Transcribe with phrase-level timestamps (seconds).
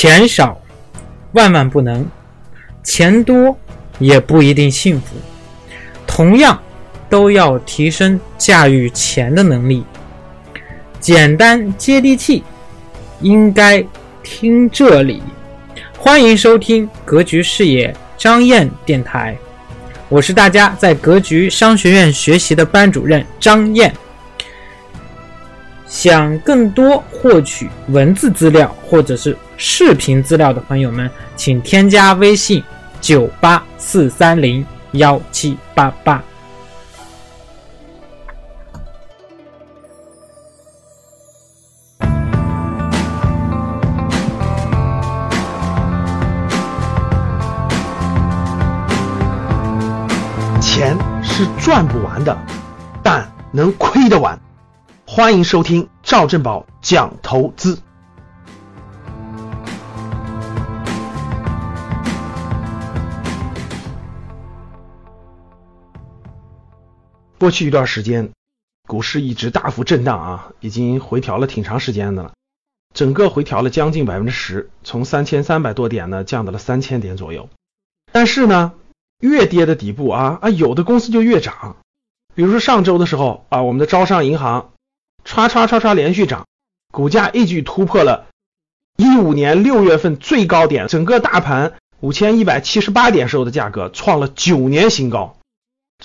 [0.00, 0.56] 钱少
[1.32, 2.06] 万万不能，
[2.84, 3.58] 钱多
[3.98, 5.16] 也不一定幸福。
[6.06, 6.56] 同样，
[7.10, 9.82] 都要提升驾驭钱的能力。
[11.00, 12.44] 简单接地气，
[13.22, 13.84] 应该
[14.22, 15.20] 听这里。
[15.98, 19.36] 欢迎收听格局视野张燕电台，
[20.08, 23.92] 我是大家在格局商学院学习的班主任张燕。
[25.88, 32.62] 想更多获取文字资料或者是视频资料的朋友们，请添加微信
[33.00, 36.22] 九八四三零幺七八八。
[50.60, 52.36] 钱是赚不完的，
[53.02, 54.38] 但能亏得完。
[55.10, 57.80] 欢迎收听赵振宝讲投资。
[67.38, 68.32] 过去一段时间，
[68.86, 72.32] 股市一直大幅震荡啊，已经回调了挺长时间的了，
[72.92, 77.48] 整个回调了将近百分之十，从三千三百多点呢降到了三千点左右。
[78.12, 78.74] 但是呢，
[79.20, 81.76] 越跌的底部啊啊，有的公司就越涨。
[82.34, 84.72] 比如说上周的时候啊，我们的招商银行
[85.28, 86.46] 唰唰唰唰连续涨，
[86.90, 88.28] 股价一举突破了
[88.96, 95.36] 一五年六月份最高点，整个大盘五千一百七十八点时候的价格创了九年新高。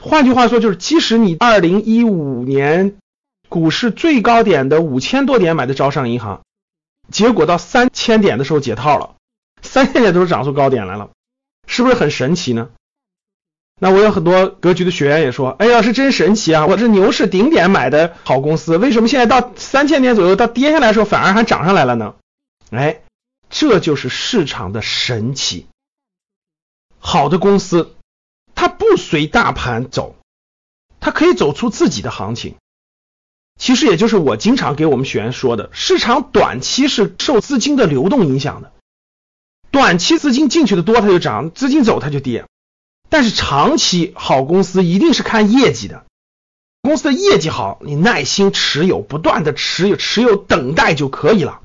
[0.00, 2.96] 换句话说，就是即使你二零一五年
[3.48, 6.42] 股市最高点的五千多点买的招商银行，
[7.12, 9.14] 结果到三千点的时候解套了，
[9.62, 11.10] 三千点都是涨出高点来了，
[11.68, 12.70] 是不是很神奇呢？
[13.84, 16.66] 那我有很多格局的学员也说，哎呀，是真神奇啊！
[16.68, 22.14] 我这牛市顶点买的好公司，为什么现在到三千点左右，到跌下来的时候反而还涨上来了呢？
[22.70, 23.00] 哎，
[23.50, 25.66] 这就是市场的神奇。
[27.00, 27.96] 好的公司。
[28.54, 30.14] 它不随大盘走，
[31.00, 32.54] 它可以走出自己的行情。
[33.58, 38.70] 其实也就是我经常给我们学员说的，市场短期是受资金的流动影响的，
[39.72, 42.44] 短期资金进去的多它就涨，资金走它就跌。
[43.12, 46.06] 但是长期好公司一定是看业绩的，
[46.80, 51.60] 公司的业绩好，你耐心持有，不断的持有，持有等待就可以了。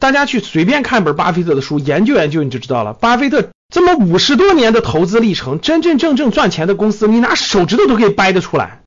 [0.00, 3.50] 大家去随便看本巴菲特的书，研究研究你就知道了，巴菲特。
[3.68, 8.80] 这么五十多年的投资历程，真真正正赚钱的公司，你拿手指头都可以掰得出来，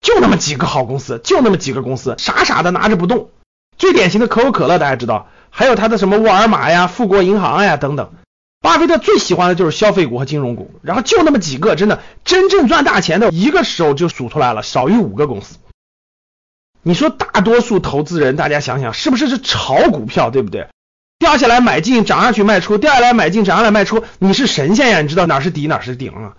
[0.00, 3.30] 就那么几个好公司，就那么几个公司，傻傻的拿着不动。
[3.78, 8.12] 最典型的可口可乐，大家知道，还有他的什么沃尔玛呀、富国银行呀等等。
[8.62, 15.56] 巴菲特最喜欢的就是消费股和金融股，然后就那么几个，真的真正赚大钱的，一个手就数出来了，少于五个公司。
[16.82, 20.68] 你说大多数投资人，大家想想，是不是是炒股票，对不对？
[21.18, 24.04] 掉下来买进，涨上去卖出；掉下来买进，涨上来卖出。
[24.18, 26.36] 你是神仙呀，你知道哪是底哪是顶啊？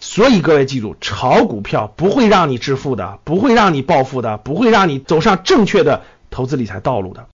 [0.00, 7.28] 所以各位记住，炒股票不会让你致富的，不会让你暴富的，不会让你走上正确的投资理财道路的。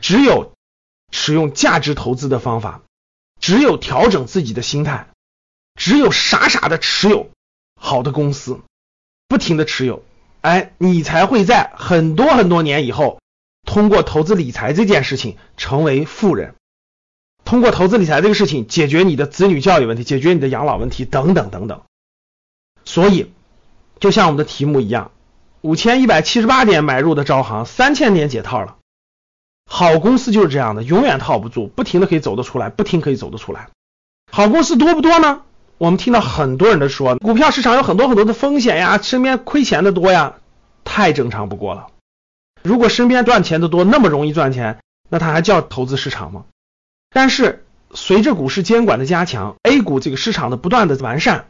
[0.00, 0.52] 只有
[1.10, 2.82] 使用价值投资的方法，
[3.48, 5.06] 只有调整自己的心态，
[5.74, 7.30] 只有傻傻的持有
[7.80, 8.60] 好的公司，
[9.26, 10.04] 不停的持有，
[10.42, 13.22] 哎，你才会在很多很多年以后。
[13.64, 16.56] 通过投资理财这件事情成为富人，
[17.46, 21.80] 通过投资理财这个事情解决你的子女教育问题，解决你的养老问题等等等等。
[22.84, 23.32] 所以，
[23.98, 25.10] 就像我们的题目一样，
[25.62, 28.76] 五千一百七十八点买入的招行，三千点解套了。
[29.70, 33.68] 好公司就是这样的，永远套不住，不停的可以走得出来，不停可以走得出来。
[34.32, 35.42] 好公司多不多呢？
[35.76, 40.36] 我们听到很多人都说，股票市场有很多很多的风险呀，身边亏钱的多呀，
[40.84, 41.88] 太正常不过了。
[42.62, 46.46] 如果身边赚钱的多，那么容易赚钱，那它还叫投资市场吗？
[47.10, 51.46] 但是随着股市监管的加强，A 股这个市场的不断的完善，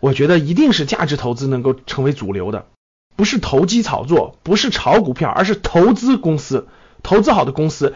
[0.00, 2.66] 我觉得一定是价值投资能够成为主流的，
[3.16, 6.66] 不是投机炒作，不是炒股票，而是投资公司，
[7.04, 7.94] 投资好的公司，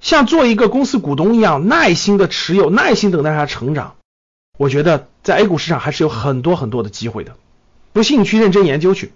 [0.00, 3.96] 像做一个公司股东一样，耐心的持有，耐心等待它成长。
[4.56, 7.36] 我觉得在 A 股市场还是有很多很多的机会的，
[7.92, 9.12] 不信你去认真研究去。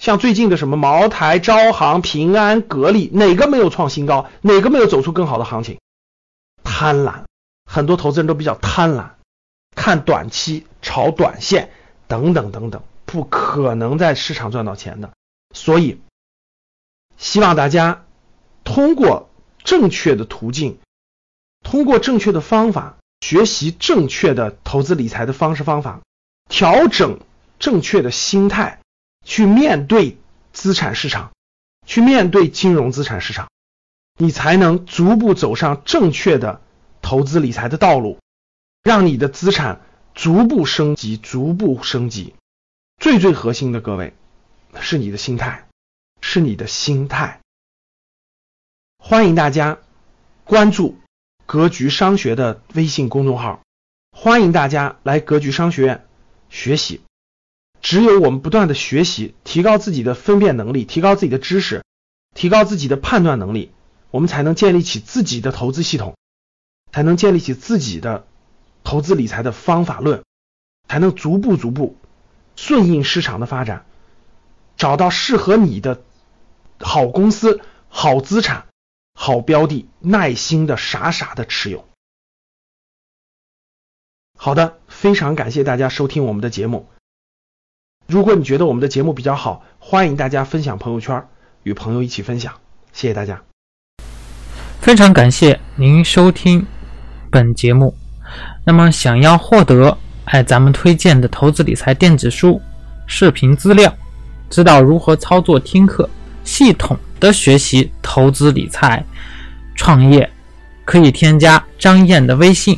[0.00, 4.30] 像最近的什么茅台、招行、平安、格力，哪个没有创新高？
[4.40, 5.78] 哪个没有走出更好的行情？
[6.64, 7.24] 贪婪，
[7.70, 9.10] 很多投资人都比较贪婪，
[9.76, 11.70] 看短期、炒短线
[12.08, 15.10] 等等等等，不可能在市场赚到钱的。
[15.54, 16.00] 所以，
[17.18, 18.04] 希望大家
[18.72, 19.28] 通过
[19.64, 20.78] 正确的途径，
[21.64, 26.00] 通过正确的方法，学习正确的投资理财的方式方法，
[26.48, 27.18] 调整
[27.58, 28.78] 正确的心态。
[29.24, 30.16] 去面对
[30.52, 31.32] 资产市场，
[31.84, 33.50] 去面对金融资产市场，
[34.16, 36.60] 你才能逐步走上正确的
[37.02, 38.18] 投资理财的道路，
[38.84, 39.82] 让你的资产
[40.14, 42.34] 逐步升级，逐步升级。
[42.98, 44.14] 最最核心的，各位
[44.80, 45.66] 是你的心态，
[46.20, 47.39] 是你的心态。
[49.02, 49.78] 欢迎大家
[50.44, 50.98] 关注
[51.46, 53.60] 格局商学的微信公众号，
[54.12, 56.06] 欢迎大家来格局商学院
[56.50, 57.00] 学习。
[57.80, 61.82] 只有我们不断的学习，提高自己的分辨能力，提高自己的知识，
[62.34, 63.72] 提高自己的判断能力，
[64.10, 66.14] 我们才能建立起自己的投资系统，
[66.92, 68.26] 才能建立起自己的
[68.84, 70.22] 投资理财的方法论，
[70.86, 71.96] 才能逐步逐步
[72.54, 73.86] 顺应市场的发展，
[74.76, 76.02] 找到适合你的
[76.78, 78.66] 好公司、好资产、
[79.14, 81.84] 好标的，耐心的傻傻的持有。
[84.36, 86.86] 好的，非常感谢大家收听我们的节目。
[88.06, 91.28] 如果你觉得我们的节目比较好，欢迎大家分享朋友圈，
[91.62, 92.54] 与朋友一起分享。
[92.92, 93.42] 谢谢大家。
[94.80, 96.66] 非常感谢您收听
[97.30, 97.94] 本节目。
[98.64, 102.60] 那么，想要获得哎咱们推荐的投资理财电子书、
[103.06, 103.94] 视频资料，
[104.48, 106.08] 知道如何操作听课，
[106.50, 109.04] 系统的学习投资理财、
[109.76, 110.28] 创业，
[110.84, 112.76] 可以添加张燕的微信，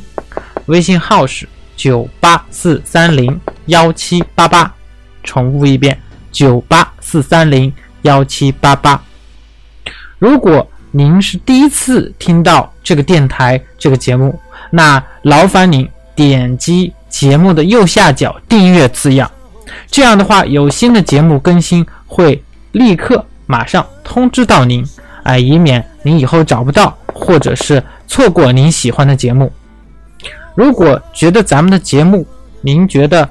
[0.66, 4.70] 微信号是九八四三零幺七八八。
[5.24, 5.98] 重复一遍：
[6.30, 7.72] 九八四三零
[8.02, 9.02] 幺七八八。
[10.18, 14.38] 如果您是第一次听到这个电台这个节目，
[14.70, 19.30] 那劳烦您点击节目的右下角订阅字样，
[19.90, 24.82] 这样的话有新的节目更新会立刻马上通知到您，
[25.24, 29.52] 哎，以免您以后找不到或者是错过您喜欢的节目。
[30.54, 32.26] 如果觉得咱们的节目
[32.62, 33.28] 您觉得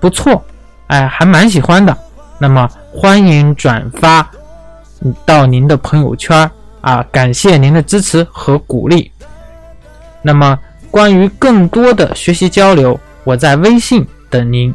[0.00, 0.42] 不错，
[0.86, 1.94] 哎，还蛮喜欢的，
[2.38, 4.26] 那么欢迎转发
[5.26, 6.50] 到您的朋友圈
[6.80, 7.04] 啊！
[7.12, 9.12] 感谢您的支持和鼓励。
[10.22, 10.58] 那么
[10.90, 14.74] 关于更多的学习交流，我在微信等您。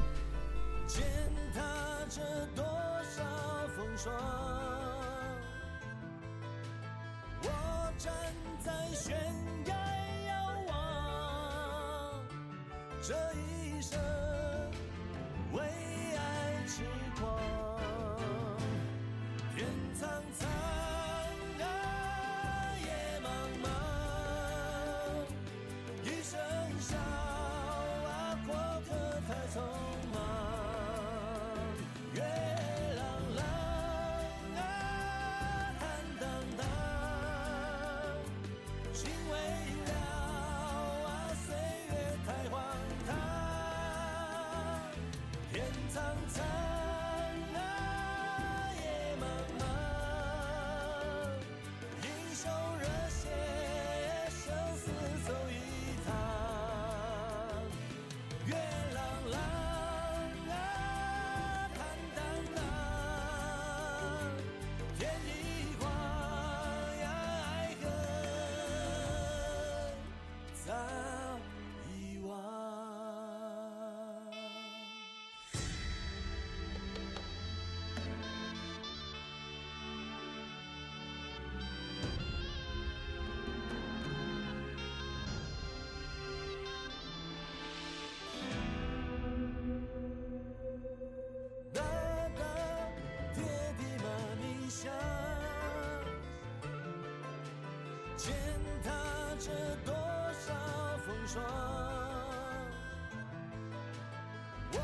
[104.74, 104.78] 我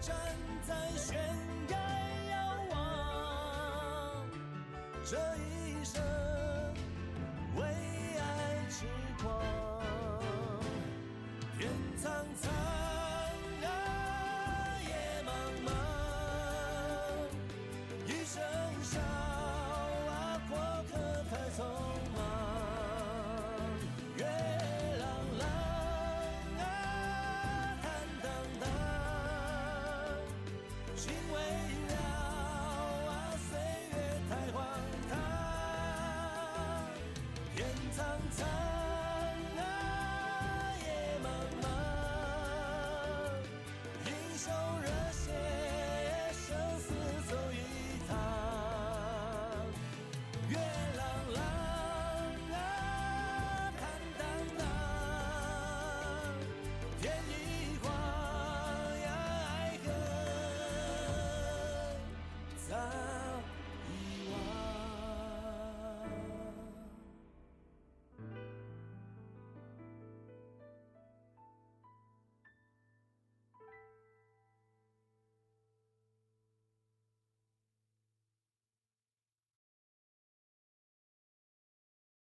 [0.00, 0.16] 站
[0.66, 1.18] 在悬
[1.68, 1.76] 崖
[2.30, 2.34] 遥
[2.70, 2.74] 望，
[5.04, 6.29] 这一生。